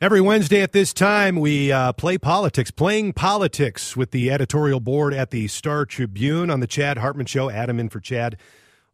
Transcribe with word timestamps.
Every 0.00 0.20
Wednesday 0.20 0.62
at 0.62 0.70
this 0.70 0.92
time, 0.92 1.40
we 1.40 1.72
uh, 1.72 1.92
play 1.92 2.18
politics, 2.18 2.70
playing 2.70 3.14
politics 3.14 3.96
with 3.96 4.12
the 4.12 4.30
editorial 4.30 4.78
board 4.78 5.12
at 5.12 5.30
the 5.30 5.48
Star 5.48 5.84
Tribune 5.84 6.50
on 6.50 6.60
the 6.60 6.68
Chad 6.68 6.98
Hartman 6.98 7.26
Show. 7.26 7.50
Adam 7.50 7.80
in 7.80 7.88
for 7.88 7.98
Chad 7.98 8.36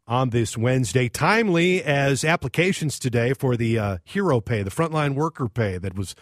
on 0.06 0.30
this 0.30 0.56
Wednesday. 0.56 1.10
Timely 1.10 1.82
as 1.82 2.24
applications 2.24 2.98
today 2.98 3.34
for 3.34 3.54
the 3.54 3.78
uh, 3.78 3.98
hero 4.02 4.40
pay, 4.40 4.62
the 4.62 4.70
frontline 4.70 5.14
worker 5.14 5.46
pay 5.46 5.76
that 5.76 5.94
was 5.94 6.14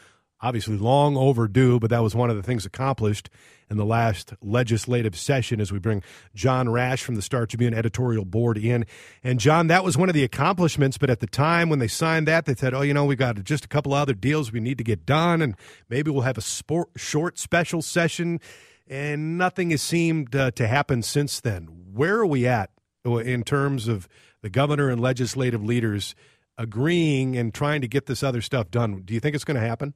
obviously 0.42 0.76
long 0.76 1.16
overdue, 1.16 1.78
but 1.78 1.90
that 1.90 2.02
was 2.02 2.14
one 2.14 2.28
of 2.28 2.36
the 2.36 2.42
things 2.42 2.66
accomplished 2.66 3.30
in 3.70 3.76
the 3.78 3.84
last 3.84 4.34
legislative 4.42 5.16
session 5.16 5.60
as 5.60 5.72
we 5.72 5.78
bring 5.78 6.02
John 6.34 6.68
Rash 6.68 7.02
from 7.02 7.14
the 7.14 7.22
Star 7.22 7.46
Tribune 7.46 7.72
editorial 7.72 8.24
board 8.24 8.58
in. 8.58 8.84
And 9.24 9.40
John, 9.40 9.68
that 9.68 9.84
was 9.84 9.96
one 9.96 10.10
of 10.10 10.14
the 10.14 10.24
accomplishments, 10.24 10.98
but 10.98 11.08
at 11.08 11.20
the 11.20 11.26
time 11.26 11.70
when 11.70 11.78
they 11.78 11.88
signed 11.88 12.28
that, 12.28 12.44
they 12.44 12.54
said, 12.54 12.74
oh, 12.74 12.82
you 12.82 12.92
know, 12.92 13.04
we've 13.04 13.16
got 13.16 13.42
just 13.44 13.64
a 13.64 13.68
couple 13.68 13.94
other 13.94 14.14
deals 14.14 14.52
we 14.52 14.60
need 14.60 14.78
to 14.78 14.84
get 14.84 15.06
done, 15.06 15.40
and 15.40 15.56
maybe 15.88 16.10
we'll 16.10 16.22
have 16.22 16.36
a 16.38 16.42
sport, 16.42 16.90
short 16.96 17.38
special 17.38 17.80
session. 17.80 18.40
And 18.88 19.38
nothing 19.38 19.70
has 19.70 19.80
seemed 19.80 20.34
uh, 20.36 20.50
to 20.50 20.66
happen 20.66 21.02
since 21.02 21.40
then. 21.40 21.68
Where 21.94 22.16
are 22.16 22.26
we 22.26 22.46
at 22.46 22.70
in 23.04 23.42
terms 23.42 23.88
of 23.88 24.08
the 24.42 24.50
governor 24.50 24.90
and 24.90 25.00
legislative 25.00 25.64
leaders 25.64 26.14
agreeing 26.58 27.36
and 27.36 27.54
trying 27.54 27.80
to 27.80 27.88
get 27.88 28.06
this 28.06 28.22
other 28.22 28.42
stuff 28.42 28.70
done? 28.70 29.02
Do 29.02 29.14
you 29.14 29.20
think 29.20 29.34
it's 29.34 29.44
going 29.44 29.58
to 29.58 29.66
happen? 29.66 29.94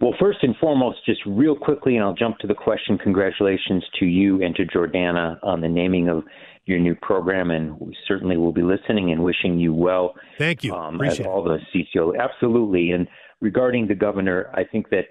Well, 0.00 0.14
first 0.20 0.38
and 0.42 0.56
foremost, 0.56 0.98
just 1.06 1.20
real 1.24 1.56
quickly, 1.56 1.96
and 1.96 2.04
I'll 2.04 2.14
jump 2.14 2.38
to 2.38 2.46
the 2.46 2.54
question. 2.54 2.98
Congratulations 2.98 3.84
to 4.00 4.06
you 4.06 4.42
and 4.42 4.54
to 4.56 4.64
Jordana 4.64 5.38
on 5.42 5.60
the 5.60 5.68
naming 5.68 6.08
of 6.08 6.24
your 6.66 6.78
new 6.78 6.94
program, 6.96 7.50
and 7.50 7.78
we 7.78 7.96
certainly 8.08 8.36
will 8.36 8.52
be 8.52 8.62
listening 8.62 9.12
and 9.12 9.22
wishing 9.22 9.58
you 9.58 9.72
well. 9.72 10.14
Thank 10.38 10.64
you. 10.64 10.74
Um, 10.74 11.00
as 11.00 11.20
all 11.20 11.44
the 11.44 11.58
CCO, 11.72 12.18
absolutely. 12.18 12.90
And 12.90 13.06
regarding 13.40 13.86
the 13.86 13.94
governor, 13.94 14.50
I 14.54 14.64
think 14.64 14.88
that 14.90 15.06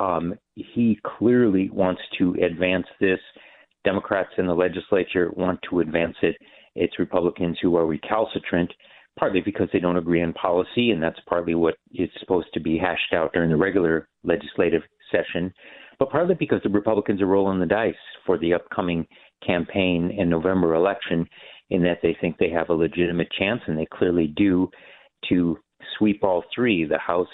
um, 0.00 0.34
he 0.54 0.98
clearly 1.18 1.70
wants 1.70 2.02
to 2.18 2.34
advance 2.42 2.86
this. 3.00 3.20
Democrats 3.84 4.30
in 4.38 4.46
the 4.46 4.54
legislature 4.54 5.30
want 5.36 5.60
to 5.70 5.80
advance 5.80 6.16
it. 6.22 6.36
It's 6.74 6.98
Republicans 6.98 7.58
who 7.60 7.76
are 7.76 7.86
recalcitrant 7.86 8.72
partly 9.18 9.40
because 9.40 9.68
they 9.72 9.80
don't 9.80 9.96
agree 9.96 10.22
on 10.22 10.32
policy, 10.34 10.90
and 10.90 11.02
that's 11.02 11.18
partly 11.28 11.54
what 11.54 11.74
is 11.92 12.08
supposed 12.20 12.48
to 12.54 12.60
be 12.60 12.78
hashed 12.78 13.12
out 13.12 13.32
during 13.32 13.50
the 13.50 13.56
regular 13.56 14.08
legislative 14.22 14.82
session, 15.10 15.52
but 15.98 16.10
partly 16.10 16.34
because 16.34 16.60
the 16.62 16.68
Republicans 16.68 17.20
are 17.20 17.26
rolling 17.26 17.58
the 17.58 17.66
dice 17.66 17.94
for 18.24 18.38
the 18.38 18.54
upcoming 18.54 19.06
campaign 19.44 20.16
and 20.18 20.30
November 20.30 20.74
election, 20.74 21.26
in 21.70 21.82
that 21.82 21.98
they 22.02 22.16
think 22.20 22.36
they 22.38 22.50
have 22.50 22.70
a 22.70 22.74
legitimate 22.74 23.28
chance, 23.38 23.60
and 23.66 23.76
they 23.76 23.86
clearly 23.92 24.32
do, 24.36 24.70
to 25.28 25.58
sweep 25.98 26.22
all 26.22 26.44
three 26.54 26.84
the 26.84 26.98
House, 26.98 27.28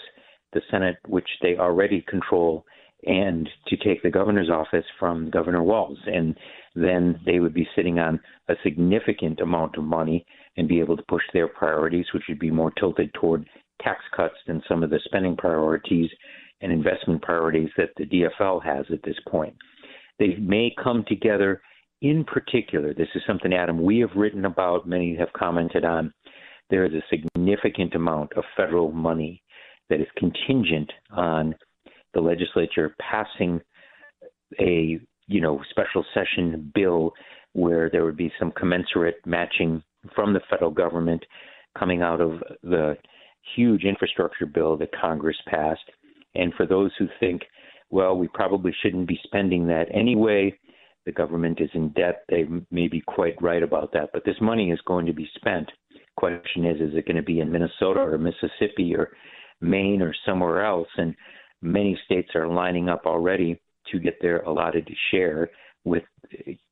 the 0.53 0.61
Senate, 0.71 0.97
which 1.07 1.29
they 1.43 1.57
already 1.57 2.05
control, 2.09 2.65
and 3.07 3.49
to 3.69 3.77
take 3.77 4.03
the 4.03 4.11
governor's 4.11 4.51
office 4.51 4.85
from 4.99 5.31
Governor 5.31 5.63
Walz. 5.63 5.99
And 6.07 6.37
then 6.75 7.21
they 7.27 7.41
would 7.41 7.55
be 7.55 7.69
sitting 7.77 7.99
on 7.99 8.21
a 8.49 8.55
significant 8.63 9.41
amount 9.41 9.77
of 9.77 9.85
money 9.85 10.25
and 10.57 10.69
be 10.69 10.81
able 10.81 10.97
to 10.97 11.05
push 11.09 11.23
their 11.33 11.49
priorities, 11.49 12.07
which 12.13 12.25
would 12.29 12.39
be 12.39 12.51
more 12.51 12.71
tilted 12.73 13.13
toward 13.15 13.47
tax 13.83 14.01
cuts 14.17 14.37
than 14.47 14.63
some 14.69 14.83
of 14.83 14.91
the 14.91 15.01
spending 15.05 15.37
priorities 15.37 16.11
and 16.61 16.73
investment 16.73 17.23
priorities 17.23 17.71
that 17.77 17.91
the 17.97 18.07
DFL 18.07 18.65
has 18.65 18.87
at 18.93 19.03
this 19.05 19.19
point. 19.29 19.55
They 20.19 20.37
may 20.39 20.75
come 20.83 21.05
together 21.09 21.61
in 22.03 22.25
particular. 22.25 22.95
This 22.95 23.09
is 23.15 23.23
something, 23.27 23.53
Adam, 23.53 23.83
we 23.83 23.99
have 24.01 24.17
written 24.17 24.45
about, 24.45 24.87
many 24.87 25.17
have 25.17 25.33
commented 25.33 25.85
on. 25.85 26.13
There 26.71 26.85
is 26.85 26.93
a 26.93 27.03
significant 27.11 27.95
amount 27.95 28.33
of 28.37 28.45
federal 28.57 28.93
money 28.93 29.43
that 29.91 30.01
is 30.01 30.07
contingent 30.17 30.91
on 31.11 31.55
the 32.15 32.21
legislature 32.21 32.95
passing 33.01 33.61
a 34.61 34.99
you 35.27 35.41
know 35.41 35.61
special 35.71 36.05
session 36.15 36.71
bill 36.75 37.13
where 37.53 37.89
there 37.91 38.05
would 38.05 38.17
be 38.17 38.33
some 38.39 38.53
commensurate 38.53 39.17
matching 39.25 39.83
from 40.15 40.33
the 40.33 40.41
federal 40.51 40.71
government 40.71 41.25
coming 41.79 42.03
out 42.03 42.21
of 42.21 42.43
the 42.63 42.97
huge 43.57 43.85
infrastructure 43.85 44.47
bill 44.47 44.77
that 44.77 44.91
Congress 45.01 45.37
passed. 45.49 45.85
And 46.35 46.53
for 46.55 46.67
those 46.67 46.91
who 46.99 47.07
think, 47.21 47.43
well, 47.91 48.17
we 48.17 48.29
probably 48.29 48.75
shouldn't 48.83 49.09
be 49.09 49.21
spending 49.25 49.67
that 49.69 49.87
anyway, 49.93 50.59
the 51.07 51.13
government 51.13 51.61
is 51.61 51.71
in 51.75 51.91
debt, 51.91 52.25
they 52.29 52.47
may 52.71 52.89
be 52.89 53.01
quite 53.01 53.41
right 53.41 53.63
about 53.63 53.93
that. 53.93 54.11
But 54.13 54.25
this 54.25 54.41
money 54.41 54.71
is 54.71 54.81
going 54.87 55.07
to 55.07 55.13
be 55.13 55.29
spent. 55.37 55.71
Question 56.17 56.65
is, 56.65 56.81
is 56.81 56.97
it 56.97 57.07
going 57.07 57.17
to 57.17 57.23
be 57.23 57.41
in 57.41 57.53
Minnesota 57.53 58.01
or 58.01 58.19
Mississippi 58.19 58.95
or 58.97 59.11
Maine 59.61 60.01
or 60.01 60.15
somewhere 60.27 60.65
else? 60.65 60.89
And 60.97 61.15
many 61.65 61.99
states 62.05 62.29
are 62.35 62.47
lining 62.47 62.89
up 62.89 63.07
already 63.07 63.61
to 63.91 63.99
get 63.99 64.21
their 64.21 64.41
allotted 64.43 64.89
share 65.11 65.51
with 65.85 66.03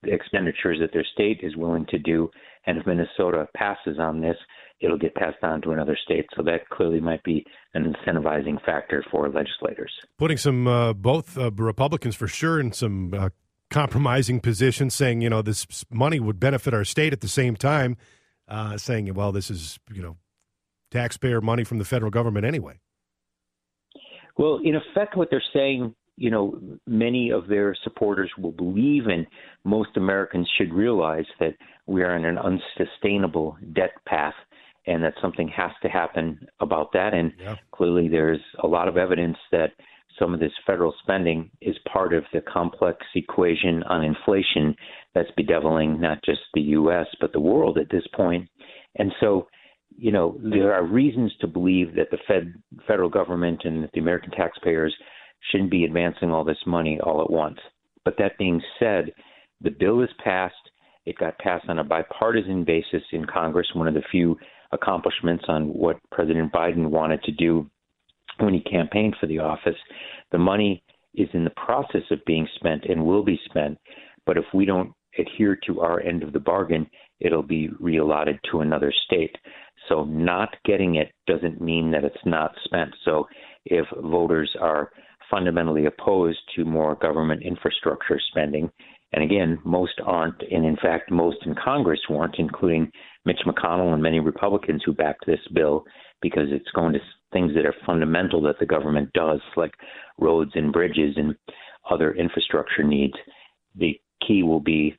expenditures 0.05 0.79
that 0.81 0.93
their 0.93 1.05
state 1.13 1.41
is 1.43 1.57
willing 1.57 1.87
to 1.91 1.99
do. 1.99 2.31
And 2.67 2.79
if 2.79 2.87
Minnesota 2.87 3.49
passes 3.55 3.99
on 3.99 4.21
this, 4.21 4.37
it'll 4.81 4.99
get 4.99 5.15
passed 5.15 5.43
on 5.43 5.61
to 5.63 5.73
another 5.73 5.97
state. 6.03 6.27
So 6.37 6.43
that 6.45 6.69
clearly 6.71 7.01
might 7.01 7.23
be 7.23 7.45
an 7.75 7.93
incentivizing 7.93 8.65
factor 8.65 9.05
for 9.11 9.29
legislators. 9.29 9.93
Putting 10.19 10.39
some, 10.39 10.67
uh, 10.67 10.93
both 10.93 11.37
uh, 11.37 11.51
Republicans 11.53 12.17
for 12.17 12.29
sure, 12.29 12.59
in 12.59 12.73
some 12.73 13.13
uh, 13.13 13.29
compromising 13.71 14.41
positions, 14.41 14.95
saying, 14.95 15.21
you 15.21 15.31
know, 15.31 15.43
this 15.43 15.67
money 15.91 16.21
would 16.21 16.41
benefit 16.41 16.73
our 16.73 16.85
state 16.85 17.13
at 17.13 17.21
the 17.21 17.29
same 17.29 17.57
time, 17.57 17.97
uh, 18.49 18.77
saying, 18.77 19.13
well, 19.15 19.33
this 19.33 19.51
is, 19.51 19.79
you 19.93 20.03
know, 20.03 20.17
taxpayer 20.91 21.41
money 21.41 21.65
from 21.65 21.79
the 21.79 21.85
federal 21.85 22.11
government 22.11 22.47
anyway. 22.47 22.79
Well, 24.37 24.61
in 24.63 24.75
effect, 24.77 25.17
what 25.17 25.29
they're 25.31 25.43
saying 25.53 25.95
you 26.17 26.31
know, 26.31 26.61
many 26.87 27.31
of 27.31 27.49
their 27.49 27.75
supporters 27.83 28.31
will 28.39 28.53
believe, 28.53 29.07
and 29.07 29.27
most 29.65 29.97
Americans 29.97 30.49
should 30.57 30.73
realize 30.73 31.25
that 31.41 31.55
we 31.87 32.03
are 32.03 32.17
in 32.17 32.25
an 32.25 32.39
unsustainable 32.39 33.57
debt 33.75 33.93
path 34.07 34.35
and 34.87 35.03
that 35.03 35.15
something 35.23 35.49
has 35.49 35.71
to 35.83 35.89
happen 35.89 36.47
about 36.61 36.93
that. 36.93 37.15
And 37.15 37.33
yeah. 37.41 37.57
clearly, 37.73 38.09
there's 38.09 38.41
a 38.63 38.67
lot 38.67 38.89
of 38.89 38.97
evidence 38.97 39.37
that 39.53 39.71
some 40.19 40.35
of 40.35 40.41
this 40.41 40.53
federal 40.67 40.95
spending 41.03 41.51
is 41.61 41.77
part 41.91 42.13
of 42.13 42.25
the 42.33 42.43
complex 42.43 42.99
equation 43.15 43.83
on 43.85 44.05
inflation 44.05 44.77
that's 45.15 45.31
bedeviling 45.37 46.01
not 46.01 46.19
just 46.25 46.41
the 46.55 46.61
U.S., 46.61 47.07
but 47.21 47.33
the 47.33 47.41
world 47.41 47.79
at 47.79 47.91
this 47.91 48.07
point. 48.15 48.49
And 48.97 49.13
so, 49.21 49.49
you 49.97 50.13
know, 50.13 50.39
there 50.43 50.75
are 50.75 50.85
reasons 50.85 51.33
to 51.41 51.47
believe 51.47 51.95
that 51.95 52.11
the 52.11 52.19
Fed, 52.27 52.55
federal 52.87 53.09
government 53.09 53.63
and 53.65 53.89
the 53.93 54.01
American 54.01 54.31
taxpayers 54.31 54.95
shouldn't 55.51 55.71
be 55.71 55.85
advancing 55.85 56.31
all 56.31 56.45
this 56.45 56.65
money 56.67 57.01
all 57.03 57.23
at 57.23 57.31
once. 57.31 57.59
But 58.05 58.15
that 58.19 58.39
being 58.39 58.61
said, 58.79 59.13
the 59.61 59.71
bill 59.71 60.03
is 60.03 60.11
passed. 60.23 60.55
It 61.07 61.19
got 61.19 61.39
passed 61.39 61.67
on 61.69 61.79
a 61.79 61.85
bipartisan 61.85 62.65
basis 62.65 63.03
in 63.13 63.25
Congress, 63.25 63.69
one 63.75 63.89
of 63.89 63.95
the 63.95 64.03
few 64.11 64.37
accomplishments 64.73 65.45
on 65.49 65.69
what 65.69 65.99
President 66.11 66.53
Biden 66.53 66.91
wanted 66.91 67.23
to 67.25 67.33
do 67.33 67.69
when 68.39 68.55
he 68.55 68.61
campaigned 68.61 69.17
for 69.21 69.27
the 69.27 69.39
office. 69.39 69.77
The 70.31 70.39
money 70.39 70.83
is 71.15 71.29
in 71.35 71.45
the 71.45 71.51
process 71.51 72.03
of 72.11 72.25
being 72.25 72.49
spent 72.57 72.85
and 72.85 73.05
will 73.05 73.25
be 73.25 73.39
spent. 73.45 73.79
But 74.25 74.39
if 74.39 74.45
we 74.55 74.65
don't 74.65 74.93
adhere 75.19 75.59
to 75.67 75.81
our 75.81 76.01
end 76.01 76.23
of 76.23 76.33
the 76.33 76.41
bargain, 76.41 76.89
it'll 77.25 77.43
be 77.43 77.69
reallotted 77.81 78.39
to 78.51 78.61
another 78.61 78.93
state. 79.07 79.37
So 79.89 80.05
not 80.05 80.55
getting 80.65 80.97
it 80.97 81.13
doesn't 81.27 81.61
mean 81.61 81.91
that 81.93 82.05
it's 82.05 82.17
not 82.25 82.53
spent. 82.65 82.95
So 83.05 83.27
if 83.65 83.87
voters 84.03 84.55
are 84.61 84.91
fundamentally 85.31 85.87
opposed 85.87 86.39
to 86.55 86.65
more 86.65 86.95
government 86.97 87.43
infrastructure 87.43 88.21
spending. 88.31 88.71
And 89.15 89.25
again, 89.25 89.59
most 89.65 90.01
aren't, 90.05 90.41
and 90.51 90.65
in 90.65 90.77
fact, 90.77 91.11
most 91.11 91.39
in 91.45 91.55
Congress 91.55 92.01
weren't, 92.09 92.37
including 92.39 92.91
Mitch 93.25 93.41
McConnell 93.47 93.93
and 93.93 94.03
many 94.03 94.21
Republicans 94.21 94.83
who 94.85 94.93
backed 94.93 95.27
this 95.27 95.41
bill 95.55 95.85
because 96.21 96.49
it's 96.51 96.71
going 96.75 96.93
to 96.93 97.01
things 97.33 97.53
that 97.55 97.67
are 97.67 97.75
fundamental 97.87 98.43
that 98.43 98.59
the 98.61 98.67
government 98.67 99.11
does, 99.15 99.41
like 99.57 99.73
roads 100.19 100.53
and 100.55 100.73
bridges 100.73 101.15
and 101.17 101.35
other 101.91 102.13
infrastructure 102.13 102.85
needs. 102.85 103.15
The 103.75 103.99
key 104.27 104.43
will 104.43 104.61
be 104.61 104.97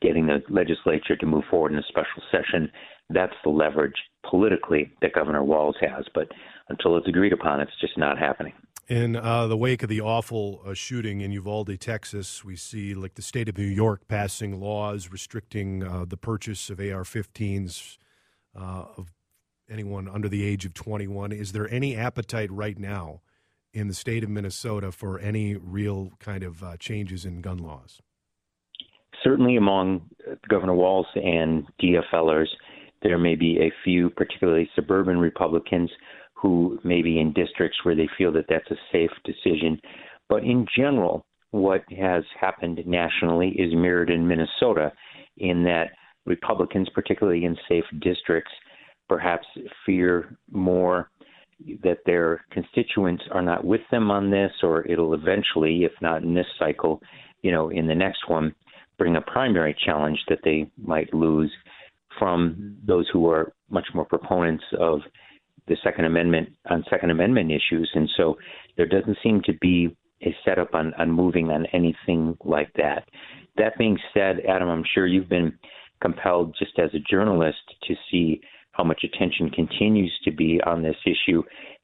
getting 0.00 0.26
the 0.26 0.42
legislature 0.48 1.16
to 1.16 1.26
move 1.26 1.44
forward 1.50 1.72
in 1.72 1.78
a 1.78 1.82
special 1.88 2.22
session. 2.30 2.70
That's 3.10 3.34
the 3.42 3.50
leverage 3.50 3.96
politically 4.28 4.92
that 5.00 5.14
Governor 5.14 5.44
Walz 5.44 5.76
has. 5.80 6.04
But 6.14 6.28
until 6.68 6.96
it's 6.96 7.08
agreed 7.08 7.32
upon, 7.32 7.60
it's 7.60 7.72
just 7.80 7.96
not 7.96 8.18
happening. 8.18 8.52
In 8.88 9.16
uh, 9.16 9.46
the 9.46 9.56
wake 9.56 9.82
of 9.82 9.90
the 9.90 10.00
awful 10.00 10.62
uh, 10.66 10.72
shooting 10.72 11.20
in 11.20 11.30
Uvalde, 11.30 11.78
Texas, 11.78 12.42
we 12.42 12.56
see 12.56 12.94
like 12.94 13.14
the 13.14 13.22
state 13.22 13.48
of 13.48 13.58
New 13.58 13.64
York 13.64 14.08
passing 14.08 14.60
laws 14.60 15.10
restricting 15.10 15.82
uh, 15.82 16.06
the 16.06 16.16
purchase 16.16 16.70
of 16.70 16.80
AR-15s 16.80 17.98
uh, 18.58 18.84
of 18.96 19.12
anyone 19.70 20.08
under 20.08 20.28
the 20.28 20.42
age 20.42 20.64
of 20.64 20.72
21. 20.72 21.32
Is 21.32 21.52
there 21.52 21.70
any 21.70 21.96
appetite 21.96 22.50
right 22.50 22.78
now 22.78 23.20
in 23.74 23.88
the 23.88 23.94
state 23.94 24.24
of 24.24 24.30
Minnesota 24.30 24.90
for 24.90 25.18
any 25.18 25.54
real 25.54 26.12
kind 26.18 26.42
of 26.42 26.62
uh, 26.62 26.76
changes 26.78 27.26
in 27.26 27.42
gun 27.42 27.58
laws? 27.58 28.00
Certainly, 29.22 29.56
among 29.56 30.02
uh, 30.30 30.34
Governor 30.48 30.74
Walz 30.74 31.06
and 31.14 31.66
DFLers, 31.82 32.48
there 33.02 33.18
may 33.18 33.34
be 33.34 33.58
a 33.58 33.72
few, 33.84 34.10
particularly 34.10 34.68
suburban 34.74 35.18
Republicans, 35.18 35.90
who 36.34 36.78
may 36.84 37.02
be 37.02 37.20
in 37.20 37.32
districts 37.32 37.78
where 37.82 37.96
they 37.96 38.08
feel 38.16 38.32
that 38.32 38.46
that's 38.48 38.70
a 38.70 38.76
safe 38.92 39.10
decision. 39.24 39.80
But 40.28 40.44
in 40.44 40.66
general, 40.76 41.24
what 41.50 41.82
has 41.98 42.24
happened 42.38 42.80
nationally 42.86 43.48
is 43.50 43.74
mirrored 43.74 44.10
in 44.10 44.28
Minnesota, 44.28 44.92
in 45.38 45.64
that 45.64 45.90
Republicans, 46.26 46.88
particularly 46.94 47.44
in 47.44 47.56
safe 47.68 47.84
districts, 48.00 48.52
perhaps 49.08 49.46
fear 49.86 50.36
more 50.50 51.10
that 51.82 51.98
their 52.06 52.44
constituents 52.50 53.24
are 53.32 53.42
not 53.42 53.64
with 53.64 53.80
them 53.90 54.10
on 54.10 54.30
this, 54.30 54.52
or 54.62 54.86
it'll 54.86 55.14
eventually, 55.14 55.84
if 55.84 55.92
not 56.00 56.22
in 56.22 56.34
this 56.34 56.46
cycle, 56.58 57.00
you 57.42 57.50
know, 57.50 57.70
in 57.70 57.86
the 57.86 57.94
next 57.94 58.28
one, 58.28 58.54
bring 58.98 59.16
a 59.16 59.20
primary 59.20 59.76
challenge 59.86 60.18
that 60.28 60.40
they 60.44 60.70
might 60.76 61.12
lose 61.14 61.52
from 62.18 62.76
those 62.84 63.08
who 63.12 63.28
are 63.28 63.52
much 63.70 63.86
more 63.94 64.04
proponents 64.04 64.64
of 64.78 65.00
the 65.68 65.76
Second 65.84 66.06
Amendment 66.06 66.48
on 66.70 66.84
Second 66.90 67.10
Amendment 67.10 67.50
issues. 67.50 67.90
And 67.94 68.08
so 68.16 68.36
there 68.76 68.86
doesn't 68.86 69.18
seem 69.22 69.42
to 69.44 69.52
be 69.60 69.96
a 70.22 70.34
setup 70.44 70.74
on, 70.74 70.92
on 70.94 71.10
moving 71.10 71.50
on 71.50 71.66
anything 71.66 72.36
like 72.44 72.72
that. 72.74 73.08
That 73.56 73.78
being 73.78 73.98
said, 74.12 74.38
Adam, 74.48 74.68
I'm 74.68 74.84
sure 74.94 75.06
you've 75.06 75.28
been 75.28 75.56
compelled 76.02 76.56
just 76.58 76.78
as 76.78 76.90
a 76.94 77.10
journalist 77.10 77.58
to 77.86 77.94
see 78.10 78.40
how 78.72 78.84
much 78.84 79.04
attention 79.04 79.50
continues 79.50 80.16
to 80.24 80.32
be 80.32 80.60
on 80.64 80.82
this 80.82 80.96
issue, 81.04 81.42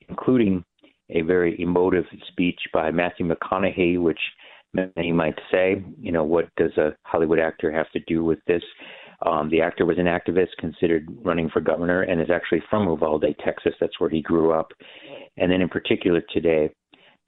including 0.09 0.65
a 1.11 1.23
very 1.23 1.61
emotive 1.61 2.05
speech 2.29 2.59
by 2.73 2.91
Matthew 2.91 3.29
McConaughey, 3.29 4.01
which 4.01 4.19
many 4.75 5.13
might 5.13 5.39
say, 5.51 5.83
you 6.01 6.13
know, 6.13 6.25
what 6.25 6.49
does 6.57 6.77
a 6.77 6.97
Hollywood 7.03 7.39
actor 7.39 7.71
have 7.73 7.91
to 7.93 8.01
do 8.07 8.25
with 8.25 8.39
this? 8.47 8.63
Um, 9.25 9.49
the 9.51 9.63
actor 9.63 9.87
was 9.87 9.99
an 9.99 10.07
activist 10.07 10.57
considered 10.59 11.09
running 11.23 11.49
for 11.49 11.61
governor 11.61 12.03
and 12.03 12.21
is 12.21 12.31
actually 12.31 12.63
from 12.69 12.89
Uvalde, 12.89 13.35
Texas. 13.45 13.75
That's 13.81 13.99
where 13.99 14.11
he 14.11 14.21
grew 14.21 14.53
up. 14.53 14.73
And 15.37 15.51
then, 15.51 15.61
in 15.63 15.69
particular, 15.69 16.21
today, 16.33 16.71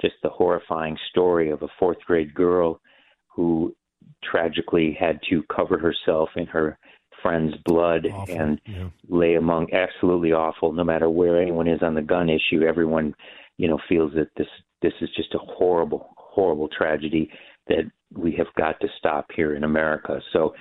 just 0.00 0.14
the 0.22 0.28
horrifying 0.28 0.96
story 1.10 1.50
of 1.50 1.62
a 1.62 1.68
fourth 1.78 1.98
grade 2.06 2.34
girl 2.34 2.80
who 3.28 3.74
tragically 4.22 4.96
had 4.98 5.20
to 5.30 5.42
cover 5.54 5.78
herself 5.78 6.28
in 6.36 6.46
her 6.46 6.78
friend's 7.22 7.54
blood 7.64 8.06
awful. 8.12 8.34
and 8.34 8.60
yeah. 8.66 8.88
lay 9.08 9.34
among 9.34 9.66
absolutely 9.72 10.32
awful 10.32 10.72
no 10.72 10.84
matter 10.84 11.08
where 11.08 11.40
anyone 11.40 11.66
is 11.66 11.82
on 11.82 11.94
the 11.94 12.02
gun 12.02 12.28
issue 12.28 12.62
everyone 12.62 13.14
you 13.56 13.66
know 13.66 13.78
feels 13.88 14.12
that 14.14 14.28
this 14.36 14.46
this 14.82 14.92
is 15.00 15.08
just 15.16 15.34
a 15.34 15.38
horrible 15.38 16.14
horrible 16.36 16.68
tragedy 16.68 17.30
that 17.66 17.90
we 18.14 18.32
have 18.36 18.46
got 18.56 18.78
to 18.80 18.88
stop 18.98 19.26
here 19.34 19.56
in 19.56 19.64
America. 19.64 20.20
So 20.32 20.54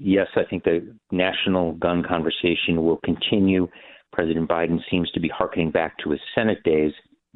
yes 0.00 0.28
i 0.36 0.44
think 0.48 0.62
the 0.64 0.94
national 1.10 1.72
gun 1.72 2.02
conversation 2.06 2.84
will 2.84 3.00
continue. 3.04 3.68
President 4.12 4.48
biden 4.48 4.78
seems 4.90 5.10
to 5.12 5.20
be 5.20 5.28
harkening 5.28 5.70
back 5.70 5.96
to 5.98 6.10
his 6.10 6.20
senate 6.34 6.62
days 6.64 6.92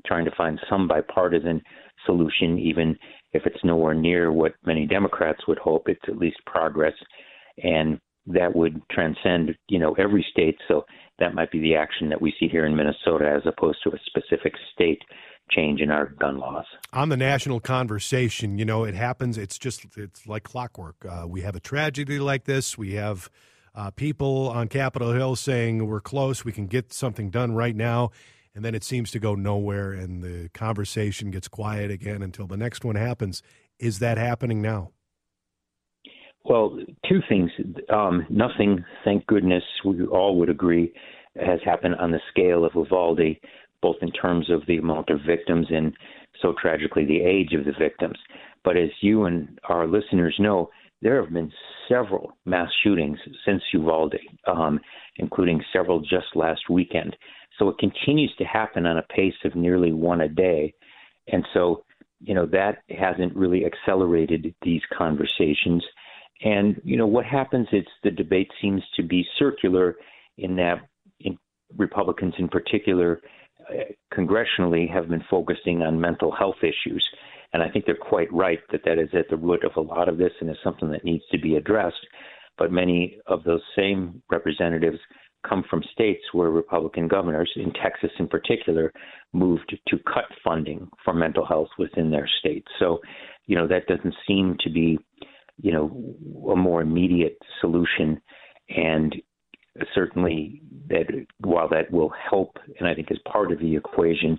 trying 0.07 0.25
to 0.25 0.37
find 0.37 0.59
some 0.69 0.89
bipartisan 0.89 1.61
solution 2.07 2.59
even 2.59 2.97
if 3.33 3.43
it's 3.47 3.65
nowhere 3.65 3.95
near 3.95 4.33
what 4.33 4.55
many 4.65 4.87
democrats 4.87 5.47
would 5.47 5.59
hope. 5.59 5.89
It's 5.89 6.09
at 6.09 6.19
least 6.19 6.39
progress 6.47 6.95
and 7.63 7.99
that 8.27 8.55
would 8.55 8.81
transcend, 8.91 9.55
you 9.69 9.79
know, 9.79 9.95
every 9.95 10.25
state. 10.31 10.57
So 10.69 10.85
that 11.23 11.35
might 11.35 11.53
be 11.53 11.61
the 11.61 11.77
action 11.77 12.09
that 12.09 12.21
we 12.21 12.35
see 12.39 12.49
here 12.49 12.67
in 12.67 12.75
Minnesota 12.75 13.33
as 13.35 13.43
opposed 13.47 13.79
to 13.85 13.91
a 13.91 13.99
specific 14.07 14.55
state 14.75 15.03
change 15.51 15.81
in 15.81 15.91
our 15.91 16.07
gun 16.07 16.39
laws. 16.39 16.65
On 16.93 17.11
the 17.11 17.17
national 17.17 17.61
conversation, 17.61 18.59
you 18.59 18.65
know, 18.65 18.83
it 18.85 18.95
happens. 18.95 19.39
It's 19.39 19.57
just 19.57 19.87
it's 19.97 20.27
like 20.27 20.43
clockwork. 20.43 20.97
Uh, 21.09 21.27
we 21.29 21.43
have 21.43 21.55
a 21.55 21.61
tragedy 21.61 22.19
like 22.19 22.45
this. 22.45 22.77
We 22.77 22.95
have 22.95 23.31
uh, 23.75 23.91
people 23.93 24.49
on 24.49 24.67
Capitol 24.67 25.13
Hill 25.13 25.37
saying 25.37 25.87
we're 25.87 26.01
close. 26.01 26.45
We 26.45 26.53
can 26.53 26.67
get 26.67 26.93
something 26.93 27.31
done 27.31 27.53
right 27.55 27.77
now. 27.77 28.11
And 28.55 28.65
then 28.65 28.75
it 28.75 28.85
seems 28.85 29.11
to 29.13 29.19
go 29.19 29.35
nowhere, 29.35 29.93
and 29.93 30.23
the 30.23 30.51
conversation 30.51 31.31
gets 31.31 31.49
quiet 31.49 31.91
again 31.91 32.21
until 32.23 32.47
the 32.47 32.59
next 32.59 32.85
one 32.85 32.97
happens. 32.97 33.43
Is 33.79 34.01
that 34.01 34.19
happening 34.19 34.61
now? 34.61 34.91
Well, 36.45 36.79
two 37.09 37.21
things. 37.29 37.51
Um, 37.89 38.27
nothing, 38.29 38.85
thank 39.05 39.27
goodness, 39.27 39.63
we 39.85 40.05
all 40.07 40.39
would 40.39 40.51
agree, 40.51 40.93
has 41.37 41.61
happened 41.65 41.95
on 41.97 42.11
the 42.11 42.21
scale 42.31 42.65
of 42.65 42.73
Uvalde, 42.75 43.37
both 43.81 43.97
in 44.03 44.11
terms 44.13 44.51
of 44.51 44.63
the 44.67 44.79
amount 44.79 45.11
of 45.11 45.21
victims 45.27 45.67
and 45.71 45.93
so 46.41 46.55
tragically 46.61 47.05
the 47.05 47.21
age 47.21 47.53
of 47.53 47.65
the 47.65 47.73
victims. 47.79 48.19
But 48.65 48.77
as 48.77 48.91
you 49.01 49.25
and 49.25 49.59
our 49.69 49.87
listeners 49.87 50.35
know, 50.39 50.71
there 51.01 51.21
have 51.23 51.33
been 51.33 51.53
several 51.89 52.33
mass 52.45 52.71
shootings 52.83 53.19
since 53.45 53.63
Uvalde, 53.73 54.15
um, 54.47 54.81
including 55.17 55.63
several 55.73 56.01
just 56.01 56.35
last 56.35 56.71
weekend. 56.71 57.17
So 57.59 57.69
it 57.69 57.79
continues 57.79 58.33
to 58.39 58.45
happen 58.45 58.87
on 58.87 58.99
a 58.99 59.03
pace 59.03 59.35
of 59.45 59.55
nearly 59.55 59.93
one 59.93 60.21
a 60.21 60.29
day. 60.29 60.75
And 61.29 61.45
so, 61.53 61.85
you 62.21 62.35
know, 62.35 62.47
that 62.47 62.83
hasn't 62.89 63.37
really 63.37 63.65
accelerated 63.65 64.55
these 64.63 64.83
conversations. 64.97 65.85
And 66.45 66.81
you 66.85 66.97
know 66.97 67.07
what 67.07 67.25
happens 67.25 67.69
is 67.73 67.85
the 68.03 68.11
debate 68.11 68.51
seems 68.61 68.83
to 68.97 69.03
be 69.03 69.25
circular 69.39 69.97
in 70.39 70.57
that 70.57 70.81
in 71.21 71.39
Republicans, 71.77 72.35
in 72.39 72.49
particular, 72.49 73.21
uh, 73.71 73.93
congressionally, 74.13 74.93
have 74.93 75.09
been 75.09 75.25
focusing 75.31 75.83
on 75.83 76.01
mental 76.01 76.33
health 76.33 76.57
issues, 76.63 77.09
and 77.53 77.63
I 77.63 77.69
think 77.71 77.85
they're 77.85 77.95
quite 77.95 78.33
right 78.33 78.61
that 78.73 78.85
that 78.85 78.99
is 78.99 79.11
at 79.13 79.29
the 79.31 79.37
root 79.37 79.65
of 79.65 79.77
a 79.77 79.81
lot 79.81 80.09
of 80.09 80.19
this 80.19 80.33
and 80.41 80.51
is 80.51 80.57
something 80.65 80.91
that 80.91 81.05
needs 81.05 81.25
to 81.31 81.39
be 81.39 81.57
addressed. 81.57 82.07
But 82.59 82.73
many 82.73 83.19
of 83.27 83.45
those 83.45 83.63
same 83.77 84.23
representatives 84.31 84.99
come 85.49 85.65
from 85.69 85.83
states 85.93 86.23
where 86.33 86.51
Republican 86.51 87.09
governors, 87.09 87.51
in 87.57 87.73
Texas 87.73 88.11
in 88.19 88.29
particular, 88.29 88.93
moved 89.33 89.77
to 89.89 89.99
cut 89.99 90.25
funding 90.45 90.89
for 91.05 91.15
mental 91.15 91.45
health 91.45 91.69
within 91.79 92.11
their 92.11 92.29
states. 92.39 92.69
So, 92.79 93.01
you 93.47 93.57
know, 93.57 93.67
that 93.67 93.87
doesn't 93.87 94.15
seem 94.27 94.57
to 94.61 94.71
be 94.71 94.99
you 95.61 95.73
know, 95.73 96.15
a 96.51 96.57
more 96.57 96.81
immediate 96.81 97.39
solution. 97.61 98.21
And 98.69 99.15
certainly 99.95 100.63
that 100.89 101.07
while 101.39 101.69
that 101.69 101.91
will 101.91 102.13
help, 102.31 102.59
and 102.79 102.89
I 102.89 102.95
think 102.95 103.11
is 103.11 103.19
part 103.31 103.53
of 103.53 103.59
the 103.59 103.77
equation, 103.77 104.39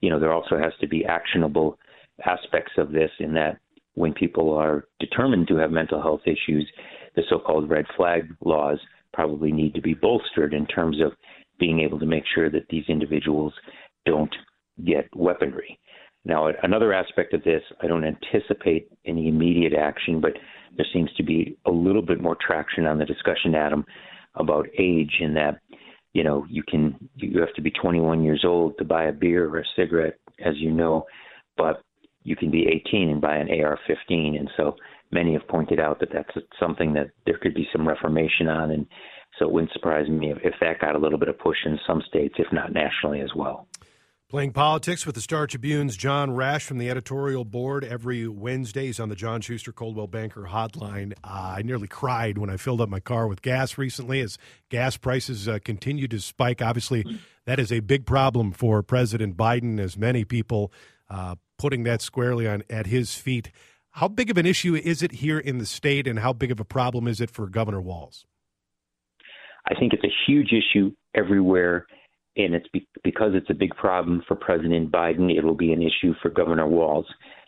you 0.00 0.10
know, 0.10 0.20
there 0.20 0.32
also 0.32 0.58
has 0.58 0.72
to 0.80 0.88
be 0.88 1.04
actionable 1.04 1.78
aspects 2.24 2.72
of 2.78 2.92
this 2.92 3.10
in 3.20 3.34
that 3.34 3.58
when 3.94 4.12
people 4.12 4.54
are 4.54 4.84
determined 5.00 5.48
to 5.48 5.56
have 5.56 5.70
mental 5.70 6.00
health 6.00 6.20
issues, 6.24 6.70
the 7.16 7.22
so-called 7.28 7.68
red 7.68 7.84
flag 7.96 8.28
laws 8.44 8.78
probably 9.12 9.50
need 9.50 9.74
to 9.74 9.80
be 9.80 9.94
bolstered 9.94 10.54
in 10.54 10.66
terms 10.66 11.00
of 11.00 11.12
being 11.58 11.80
able 11.80 11.98
to 11.98 12.06
make 12.06 12.22
sure 12.32 12.48
that 12.48 12.66
these 12.70 12.84
individuals 12.88 13.52
don't 14.06 14.34
get 14.84 15.08
weaponry. 15.16 15.78
Now, 16.28 16.48
another 16.62 16.92
aspect 16.92 17.32
of 17.32 17.42
this, 17.42 17.62
I 17.82 17.86
don't 17.86 18.04
anticipate 18.04 18.90
any 19.06 19.28
immediate 19.28 19.72
action, 19.72 20.20
but 20.20 20.32
there 20.76 20.86
seems 20.92 21.10
to 21.14 21.22
be 21.22 21.56
a 21.66 21.70
little 21.70 22.02
bit 22.02 22.20
more 22.20 22.36
traction 22.38 22.86
on 22.86 22.98
the 22.98 23.06
discussion, 23.06 23.54
Adam, 23.54 23.84
about 24.34 24.66
age 24.78 25.16
in 25.20 25.32
that, 25.34 25.60
you 26.12 26.22
know, 26.22 26.44
you 26.48 26.62
can 26.62 27.08
you 27.16 27.40
have 27.40 27.54
to 27.54 27.62
be 27.62 27.70
21 27.70 28.22
years 28.22 28.44
old 28.44 28.76
to 28.76 28.84
buy 28.84 29.04
a 29.04 29.12
beer 29.12 29.48
or 29.48 29.60
a 29.60 29.64
cigarette, 29.74 30.18
as 30.44 30.54
you 30.58 30.70
know, 30.70 31.06
but 31.56 31.82
you 32.24 32.36
can 32.36 32.50
be 32.50 32.66
18 32.86 33.08
and 33.08 33.20
buy 33.22 33.36
an 33.36 33.48
AR-15, 33.48 34.38
and 34.38 34.50
so 34.54 34.76
many 35.10 35.32
have 35.32 35.48
pointed 35.48 35.80
out 35.80 35.98
that 36.00 36.10
that's 36.12 36.46
something 36.60 36.92
that 36.92 37.08
there 37.24 37.38
could 37.38 37.54
be 37.54 37.66
some 37.72 37.88
reformation 37.88 38.48
on, 38.48 38.72
and 38.72 38.86
so 39.38 39.46
it 39.46 39.52
wouldn't 39.52 39.72
surprise 39.72 40.08
me 40.08 40.30
if, 40.30 40.38
if 40.44 40.54
that 40.60 40.80
got 40.80 40.94
a 40.94 40.98
little 40.98 41.18
bit 41.18 41.28
of 41.28 41.38
push 41.38 41.58
in 41.64 41.78
some 41.86 42.02
states, 42.06 42.34
if 42.38 42.52
not 42.52 42.72
nationally 42.72 43.20
as 43.20 43.30
well. 43.34 43.67
Playing 44.30 44.52
politics 44.52 45.06
with 45.06 45.14
the 45.14 45.22
Star 45.22 45.46
Tribune's 45.46 45.96
John 45.96 46.34
Rash 46.34 46.66
from 46.66 46.76
the 46.76 46.90
editorial 46.90 47.46
board 47.46 47.82
every 47.82 48.28
Wednesday. 48.28 48.84
He's 48.84 49.00
on 49.00 49.08
the 49.08 49.14
John 49.14 49.40
Schuster 49.40 49.72
Coldwell 49.72 50.06
Banker 50.06 50.48
hotline. 50.50 51.14
Uh, 51.24 51.54
I 51.56 51.62
nearly 51.62 51.88
cried 51.88 52.36
when 52.36 52.50
I 52.50 52.58
filled 52.58 52.82
up 52.82 52.90
my 52.90 53.00
car 53.00 53.26
with 53.26 53.40
gas 53.40 53.78
recently 53.78 54.20
as 54.20 54.36
gas 54.68 54.98
prices 54.98 55.48
uh, 55.48 55.60
continue 55.64 56.06
to 56.08 56.20
spike. 56.20 56.60
Obviously, 56.60 57.06
that 57.46 57.58
is 57.58 57.72
a 57.72 57.80
big 57.80 58.04
problem 58.04 58.52
for 58.52 58.82
President 58.82 59.34
Biden, 59.34 59.80
as 59.80 59.96
many 59.96 60.26
people 60.26 60.74
uh, 61.08 61.36
putting 61.56 61.84
that 61.84 62.02
squarely 62.02 62.46
on 62.46 62.64
at 62.68 62.86
his 62.86 63.14
feet. 63.14 63.50
How 63.92 64.08
big 64.08 64.28
of 64.28 64.36
an 64.36 64.44
issue 64.44 64.74
is 64.74 65.02
it 65.02 65.12
here 65.12 65.38
in 65.38 65.56
the 65.56 65.64
state, 65.64 66.06
and 66.06 66.18
how 66.18 66.34
big 66.34 66.50
of 66.50 66.60
a 66.60 66.66
problem 66.66 67.08
is 67.08 67.22
it 67.22 67.30
for 67.30 67.46
Governor 67.46 67.80
Walz? 67.80 68.26
I 69.66 69.74
think 69.74 69.94
it's 69.94 70.04
a 70.04 70.12
huge 70.26 70.52
issue 70.52 70.90
everywhere 71.14 71.86
and 72.38 72.54
it's 72.54 72.68
be- 72.68 72.88
because 73.02 73.32
it's 73.34 73.50
a 73.50 73.54
big 73.54 73.74
problem 73.76 74.22
for 74.26 74.36
President 74.36 74.90
Biden, 74.90 75.36
it 75.36 75.44
will 75.44 75.56
be 75.56 75.72
an 75.72 75.82
issue 75.82 76.14
for 76.22 76.30
Governor 76.30 76.66
Walz. 76.66 77.06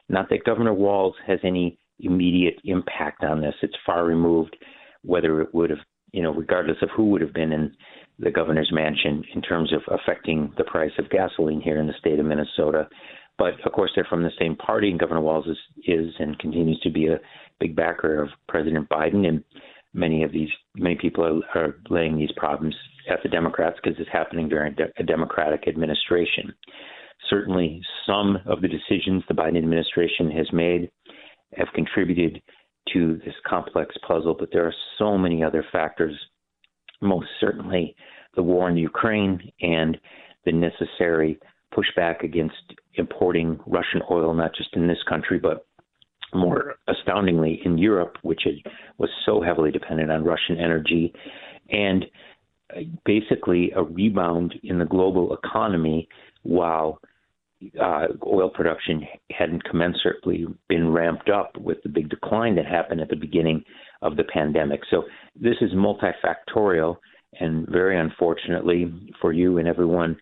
Not 0.08 0.28
that 0.30 0.44
Governor 0.44 0.74
Walz 0.74 1.14
has 1.26 1.38
any 1.44 1.78
immediate 2.00 2.60
impact 2.64 3.22
on 3.22 3.40
this. 3.40 3.54
It's 3.62 3.76
far 3.86 4.04
removed, 4.04 4.56
whether 5.02 5.40
it 5.40 5.54
would 5.54 5.70
have, 5.70 5.78
you 6.12 6.22
know, 6.22 6.34
regardless 6.34 6.78
of 6.82 6.90
who 6.94 7.10
would 7.10 7.20
have 7.20 7.32
been 7.32 7.52
in 7.52 7.72
the 8.18 8.30
governor's 8.30 8.70
mansion 8.72 9.24
in 9.34 9.40
terms 9.40 9.72
of 9.72 9.80
affecting 9.88 10.52
the 10.58 10.64
price 10.64 10.90
of 10.98 11.08
gasoline 11.08 11.60
here 11.60 11.80
in 11.80 11.86
the 11.86 11.94
state 11.98 12.18
of 12.18 12.26
Minnesota. 12.26 12.88
But 13.38 13.54
of 13.64 13.72
course, 13.72 13.92
they're 13.94 14.06
from 14.10 14.22
the 14.22 14.30
same 14.38 14.56
party, 14.56 14.90
and 14.90 15.00
Governor 15.00 15.22
Walz 15.22 15.46
is, 15.46 15.56
is 15.86 16.12
and 16.18 16.38
continues 16.38 16.78
to 16.80 16.90
be 16.90 17.06
a 17.06 17.20
big 17.58 17.74
backer 17.74 18.22
of 18.22 18.28
President 18.48 18.88
Biden. 18.90 19.26
And 19.26 19.42
many 19.94 20.24
of 20.24 20.32
these, 20.32 20.50
many 20.74 20.96
people 20.96 21.24
are, 21.24 21.58
are 21.58 21.76
laying 21.88 22.18
these 22.18 22.32
problems 22.36 22.74
at 23.10 23.22
the 23.22 23.28
Democrats 23.28 23.78
because 23.82 23.98
it's 23.98 24.10
happening 24.12 24.48
during 24.48 24.76
a 24.98 25.02
Democratic 25.02 25.66
administration. 25.68 26.54
Certainly, 27.28 27.82
some 28.06 28.38
of 28.46 28.60
the 28.62 28.68
decisions 28.68 29.22
the 29.28 29.34
Biden 29.34 29.58
administration 29.58 30.30
has 30.30 30.46
made 30.52 30.90
have 31.56 31.68
contributed 31.74 32.40
to 32.92 33.20
this 33.24 33.34
complex 33.46 33.94
puzzle, 34.06 34.34
but 34.38 34.48
there 34.52 34.66
are 34.66 34.74
so 34.98 35.18
many 35.18 35.42
other 35.44 35.64
factors. 35.70 36.14
Most 37.02 37.28
certainly, 37.40 37.94
the 38.34 38.42
war 38.42 38.68
in 38.68 38.76
Ukraine 38.76 39.52
and 39.60 39.98
the 40.44 40.52
necessary 40.52 41.38
pushback 41.74 42.22
against 42.22 42.74
importing 42.94 43.60
Russian 43.66 44.02
oil, 44.10 44.34
not 44.34 44.54
just 44.54 44.74
in 44.74 44.86
this 44.86 45.02
country, 45.08 45.38
but 45.38 45.66
more 46.32 46.76
astoundingly 46.88 47.60
in 47.64 47.78
Europe, 47.78 48.16
which 48.22 48.42
was 48.98 49.10
so 49.26 49.40
heavily 49.40 49.70
dependent 49.70 50.10
on 50.10 50.24
Russian 50.24 50.58
energy, 50.58 51.12
and 51.70 52.06
basically 53.04 53.72
a 53.74 53.82
rebound 53.82 54.54
in 54.62 54.78
the 54.78 54.84
global 54.84 55.36
economy 55.36 56.08
while 56.42 57.00
uh, 57.80 58.06
oil 58.26 58.48
production 58.48 59.06
hadn't 59.30 59.62
commensurately 59.64 60.46
been 60.68 60.90
ramped 60.90 61.28
up 61.28 61.56
with 61.58 61.78
the 61.82 61.88
big 61.88 62.08
decline 62.08 62.54
that 62.56 62.66
happened 62.66 63.00
at 63.00 63.08
the 63.08 63.16
beginning 63.16 63.62
of 64.02 64.16
the 64.16 64.24
pandemic. 64.24 64.80
So 64.90 65.04
this 65.38 65.56
is 65.60 65.70
multifactorial, 65.72 66.96
and 67.38 67.68
very 67.68 67.98
unfortunately 67.98 68.92
for 69.20 69.32
you 69.32 69.58
and 69.58 69.68
everyone 69.68 70.16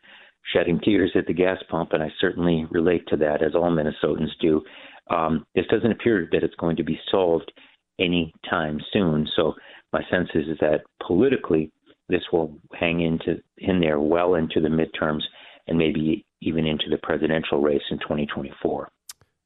shedding 0.52 0.80
tears 0.80 1.12
at 1.14 1.26
the 1.26 1.32
gas 1.32 1.58
pump, 1.70 1.92
and 1.92 2.02
I 2.02 2.08
certainly 2.20 2.66
relate 2.70 3.06
to 3.08 3.16
that, 3.18 3.42
as 3.42 3.54
all 3.54 3.70
Minnesotans 3.70 4.30
do. 4.40 4.62
Um, 5.10 5.46
this 5.54 5.66
doesn't 5.70 5.92
appear 5.92 6.28
that 6.32 6.42
it's 6.42 6.54
going 6.56 6.76
to 6.76 6.84
be 6.84 6.98
solved 7.10 7.52
anytime 7.98 8.80
soon. 8.92 9.28
So 9.36 9.54
my 9.92 10.02
sense 10.10 10.28
is, 10.34 10.48
is 10.48 10.58
that 10.60 10.82
politically, 11.06 11.70
this 12.08 12.22
will 12.32 12.56
hang 12.72 13.00
into 13.00 13.40
in 13.58 13.80
there 13.80 14.00
well 14.00 14.34
into 14.34 14.60
the 14.60 14.68
midterms 14.68 15.22
and 15.66 15.76
maybe 15.76 16.24
even 16.40 16.66
into 16.66 16.84
the 16.90 16.98
presidential 16.98 17.60
race 17.60 17.82
in 17.90 17.98
2024. 17.98 18.90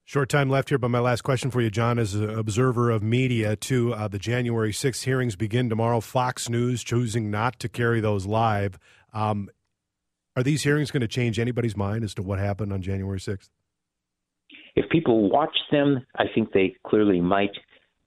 Short 0.04 0.28
time 0.28 0.50
left 0.50 0.68
here, 0.68 0.78
but 0.78 0.90
my 0.90 0.98
last 0.98 1.22
question 1.22 1.50
for 1.50 1.60
you, 1.60 1.70
John, 1.70 1.98
as 1.98 2.14
an 2.14 2.28
observer 2.28 2.90
of 2.90 3.02
media, 3.02 3.56
to 3.56 3.94
uh, 3.94 4.08
the 4.08 4.18
January 4.18 4.72
6th 4.72 5.04
hearings 5.04 5.36
begin 5.36 5.70
tomorrow. 5.70 6.00
Fox 6.00 6.48
News 6.48 6.82
choosing 6.82 7.30
not 7.30 7.58
to 7.60 7.68
carry 7.68 8.00
those 8.00 8.26
live. 8.26 8.78
Um, 9.14 9.48
are 10.36 10.42
these 10.42 10.62
hearings 10.64 10.90
going 10.90 11.02
to 11.02 11.08
change 11.08 11.38
anybody's 11.38 11.76
mind 11.76 12.04
as 12.04 12.14
to 12.14 12.22
what 12.22 12.38
happened 12.38 12.72
on 12.72 12.82
January 12.82 13.20
6th? 13.20 13.48
If 14.74 14.88
people 14.90 15.30
watch 15.30 15.56
them, 15.70 16.04
I 16.16 16.24
think 16.34 16.52
they 16.52 16.74
clearly 16.86 17.20
might 17.20 17.52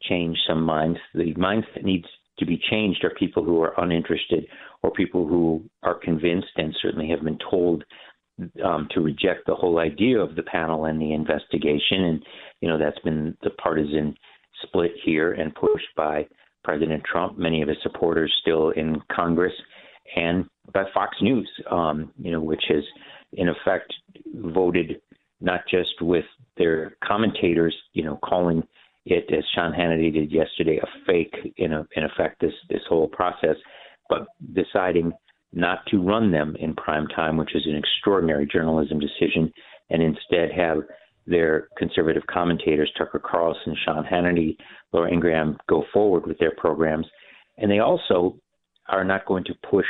change 0.02 0.38
some 0.48 0.62
minds. 0.62 1.00
The 1.14 1.34
minds 1.36 1.66
that 1.76 1.86
needs 1.86 2.06
to 2.40 2.46
be 2.46 2.62
changed 2.70 3.04
are 3.04 3.12
people 3.12 3.44
who 3.44 3.62
are 3.62 3.74
uninterested 3.78 4.46
or 4.84 4.92
people 4.92 5.28
who 5.28 5.64
are 5.84 5.96
convinced 5.96 6.52
and 6.58 6.76
certainly 6.82 7.10
have 7.10 7.24
been 7.24 7.40
told 7.50 7.84
um, 8.64 8.88
to 8.92 9.02
reject 9.02 9.46
the 9.46 9.56
whole 9.56 9.80
idea 9.80 10.20
of 10.20 10.36
the 10.36 10.44
panel 10.44 10.86
and 10.86 11.02
the 11.02 11.14
investigation. 11.14 12.04
And, 12.04 12.26
you 12.62 12.68
know, 12.68 12.78
that's 12.78 13.00
been 13.00 13.38
the 13.44 13.52
partisan 13.52 14.16
split 14.64 14.92
here 15.04 15.34
and 15.34 15.56
pushed 15.56 15.88
by 15.96 16.28
President 16.64 17.04
Trump, 17.10 17.38
many 17.38 17.62
of 17.62 17.70
his 17.70 17.78
supporters 17.84 18.34
still 18.42 18.72
in 18.72 19.02
Congress, 19.12 19.54
and 20.16 20.46
by 20.74 20.84
Fox 20.94 21.16
News, 21.22 21.50
um, 21.70 22.12
you 22.20 22.32
know, 22.32 22.42
which 22.42 22.64
has 22.70 22.84
in 23.34 23.50
effect 23.50 23.94
voted 24.34 25.02
not 25.42 25.62
just 25.70 26.02
with 26.02 26.26
their 26.58 26.96
commentators, 27.04 27.76
you 27.94 28.04
know, 28.04 28.18
calling 28.24 28.64
it 29.06 29.26
as 29.32 29.44
Sean 29.54 29.72
Hannity 29.72 30.12
did 30.12 30.32
yesterday 30.32 30.80
a 30.82 30.88
fake 31.06 31.54
in 31.58 31.74
a, 31.74 31.88
in 31.96 32.04
effect 32.04 32.42
this 32.42 32.54
this 32.70 32.82
whole 32.90 33.08
process, 33.08 33.56
but 34.10 34.28
deciding 34.54 35.12
not 35.54 35.86
to 35.88 36.02
run 36.02 36.32
them 36.32 36.56
in 36.60 36.76
prime 36.76 37.08
time, 37.08 37.38
which 37.38 37.56
is 37.56 37.66
an 37.66 37.76
extraordinary 37.78 38.48
journalism 38.52 39.00
decision, 39.00 39.52
and 39.90 40.02
instead 40.02 40.52
have 40.52 40.80
their 41.28 41.70
conservative 41.78 42.24
commentators, 42.28 42.92
Tucker 42.98 43.20
Carlson, 43.20 43.76
Sean 43.84 44.04
Hannity, 44.04 44.58
Laura 44.92 45.12
Ingraham, 45.12 45.58
go 45.68 45.84
forward 45.94 46.28
with 46.28 46.38
their 46.40 46.54
programs. 46.58 47.08
And 47.58 47.72
they 47.72 47.80
also 47.80 48.38
are 48.88 49.04
not 49.04 49.26
going 49.26 49.44
to 49.46 49.54
push 49.70 49.86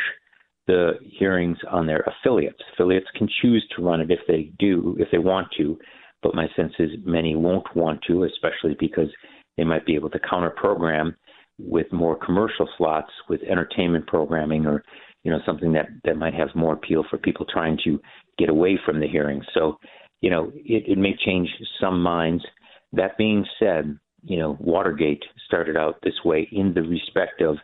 the 0.67 0.93
hearings 1.19 1.57
on 1.69 1.86
their 1.86 2.03
affiliates. 2.07 2.60
Affiliates 2.74 3.07
can 3.15 3.27
choose 3.41 3.65
to 3.75 3.84
run 3.84 4.01
it 4.01 4.12
if 4.12 4.19
they 4.27 4.51
do, 4.60 4.95
if 5.00 5.10
they 5.12 5.17
want 5.17 5.48
to, 5.57 5.77
but 6.25 6.34
my 6.34 6.48
sense 6.55 6.74
is 6.79 6.89
many 7.05 7.36
won't 7.36 7.67
want 7.75 8.01
to, 8.08 8.24
especially 8.24 8.75
because 8.79 9.10
they 9.58 9.63
might 9.63 9.86
be 9.86 9.94
able 9.94 10.10
to 10.10 10.17
counter 10.27 10.50
program 10.50 11.15
with 11.60 11.86
more 11.94 12.17
commercial 12.17 12.67
slots 12.79 13.12
with 13.29 13.44
entertainment 13.44 14.08
programming 14.08 14.65
or 14.65 14.84
you 15.24 15.29
know 15.29 15.38
something 15.46 15.72
that 15.74 15.86
that 16.03 16.17
might 16.17 16.34
have 16.34 16.50
more 16.55 16.74
appeal 16.74 17.05
for 17.12 17.20
people 17.20 17.46
trying 17.46 17.77
to 17.84 18.00
get 18.39 18.50
away 18.50 18.79
from 18.84 19.00
the 19.00 19.08
hearing. 19.08 19.39
So, 19.53 19.77
you 20.22 20.32
know, 20.32 20.51
it, 20.55 20.86
it 20.88 20.98
may 20.98 21.15
change 21.24 21.48
some 21.79 22.01
minds. 22.01 22.44
That 22.91 23.20
being 23.20 23.46
said, 23.60 23.96
you 24.24 24.39
know, 24.39 24.58
Watergate 24.60 25.24
started 25.46 25.77
out 25.77 26.00
this 26.01 26.25
way 26.25 26.50
in 26.51 26.74
the 26.74 26.82
respect 26.82 27.41
of 27.41 27.58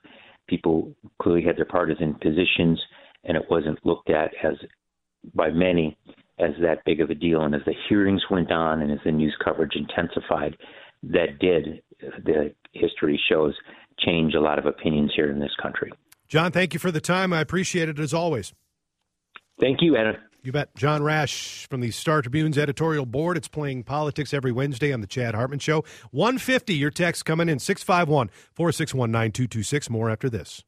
people 0.48 0.94
clearly 1.20 1.44
had 1.44 1.58
their 1.58 1.65
partisan 1.65 2.13
positions, 2.22 2.80
and 3.24 3.36
it 3.36 3.44
wasn't 3.50 3.84
looked 3.84 4.12
at 4.12 4.30
as 4.44 4.53
by 5.34 5.50
many 5.50 5.98
as 6.40 6.52
that 6.62 6.84
big 6.86 7.02
of 7.02 7.10
a 7.10 7.16
deal. 7.16 7.42
And 7.42 7.54
as 7.54 7.62
the 7.66 7.76
hearings 7.88 8.24
went 8.30 8.52
on 8.52 8.82
and 8.82 8.92
as 8.92 9.00
the 9.06 9.12
news 9.12 9.36
coverage 9.44 9.76
intensified, 9.76 10.58
that 11.04 11.40
did, 11.40 11.82
the 12.24 12.54
history 12.74 13.20
shows, 13.30 13.56
change 14.00 14.34
a 14.34 14.42
lot 14.42 14.60
of 14.60 14.66
opinions 14.66 15.12
here 15.16 15.32
in 15.32 15.40
this 15.40 15.56
country. 15.62 15.92
John, 16.28 16.52
thank 16.52 16.74
you 16.74 16.80
for 16.80 16.92
the 16.92 17.02
time. 17.02 17.34
I 17.34 17.42
appreciate 17.42 17.90
it 17.90 18.00
as 18.00 18.14
always. 18.14 18.54
Thank 19.60 19.82
you, 19.82 19.98
Adam. 19.98 20.16
You 20.44 20.52
bet. 20.52 20.76
John 20.76 21.04
Rash 21.04 21.68
from 21.70 21.82
the 21.82 21.92
Star 21.92 22.24
Tribune's 22.24 22.58
editorial 22.58 23.06
board. 23.06 23.38
It's 23.38 23.48
playing 23.48 23.84
politics 23.84 24.34
every 24.34 24.52
Wednesday 24.52 24.92
on 24.92 25.02
the 25.02 25.08
Chad 25.08 25.36
Hartman 25.36 25.60
Show. 25.60 25.84
150, 26.10 26.74
your 26.74 26.90
text 26.90 27.26
coming 27.26 27.48
in 27.48 27.60
651 27.60 28.30
461 28.54 29.12
9226. 29.12 29.90
More 29.92 30.10
after 30.10 30.30
this. 30.32 30.64